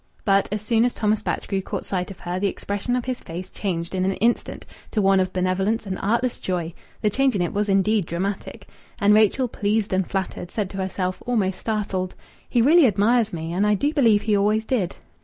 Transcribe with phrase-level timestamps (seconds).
[0.25, 3.53] But as soon as Thomas Batchgrew caught sight of her the expression of his faced
[3.53, 7.53] changed in an instant to one of benevolence and artless joy; the change in it
[7.53, 8.67] was indeed dramatic.
[8.99, 12.15] And Rachel, pleased and flattered, said to herself, almost startled
[12.49, 13.53] "He really admires me.
[13.53, 14.95] And I do believe he always did."